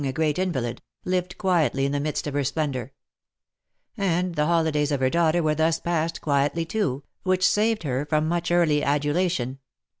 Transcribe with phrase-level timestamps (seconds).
[0.03, 2.91] 85 a great invalid, lived quietly in the midst of her splendour;
[3.95, 8.27] and the holidays of her daughter were thus passed quietly too, which saved her from
[8.27, 9.59] much early adulation.